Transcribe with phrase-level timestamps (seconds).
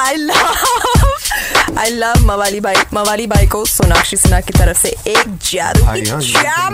[0.00, 5.36] I love I love मवाली बाई मवाली बाई को सोनाक्षी सिन्हा की तरफ़ से एक
[5.42, 6.68] जादू की सबका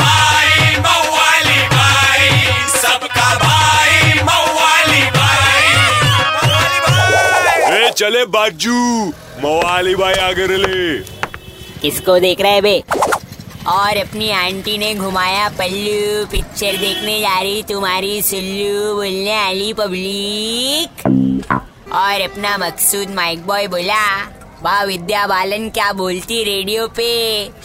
[0.00, 2.28] भाई मवाली भाई
[2.74, 5.62] सबका भाई मवाली भाई
[7.78, 8.78] ए चले बाजू।
[9.44, 10.98] मवाली भाई आगे ले
[11.82, 12.82] किसको देख रहे हैं बे?
[13.68, 21.02] और अपनी आंटी ने घुमाया पल्लू। पिक्चर देखने जा रही तुम्हारी सुल्लू बोलने वाली पब्लिक।
[21.94, 24.04] और अपना मकसूद माइक बॉय बोला,
[24.62, 27.08] वाह विद्या बालन, क्या बोलती रेडियो पे?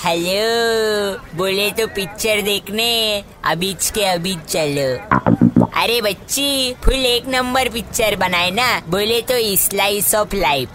[0.06, 4.90] हेलो बोले तो पिक्चर देखने। अबीच के अबीच चलो।
[5.82, 8.82] अरे बच्ची फुल एक नंबर पिक्चर बनाए ना?
[8.88, 10.70] बोले तो स्लाइस ऑफ़ लाइफ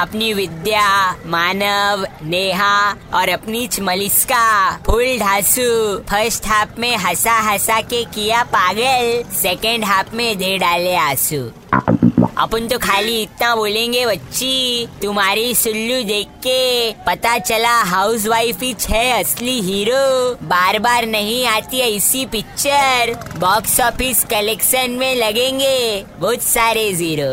[0.00, 8.04] अपनी विद्या, मानव, नेहा और अपनी मलिस्का फुल ढासू। फ़र्स्ट हाफ़ में हंसा हंसा के
[8.04, 15.54] किया पागल सेकेंड हाफ़ में दे डाले आँसू। अपन तो खाली इतना बोलेंगे बच्ची। तुम्हारी
[15.54, 16.60] सुल्लू देख के
[17.06, 20.02] पता चला हाउस वाइफ ही है असली हीरो
[20.48, 27.32] बार बार नहीं आती है इसी पिक्चर बॉक्स ऑफ़िस कलेक्शन में लगेंगे बहुत सारे ज़ीरो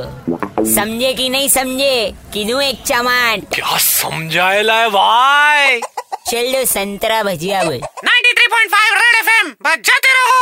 [0.74, 2.14] समझे कि नहीं समझे?
[2.34, 5.82] कि दूँ एक चमाट क्या समझाएला है भाई?
[6.28, 10.33] चल दो संतरा भजिया बोल। 93.5 रेड एफएम बजाते रहो।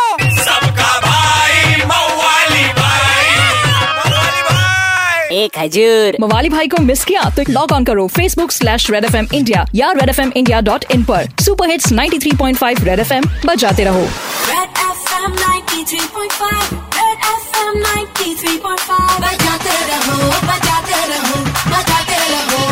[5.42, 9.16] एक हजूर मवाली भाई को मिस किया तो लॉग ऑन करो Facebook slash red F
[9.18, 13.14] M India या red F M India dot in पर। Super hits 93.5 red F
[13.14, 14.06] M बजाते रहो।
[14.52, 22.64] Red FM 93.5 Red FM 93.5 बजाते रहो बजाते रहो बजाते रहो।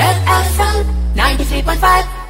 [0.00, 0.76] Red FM
[1.22, 2.23] 93.5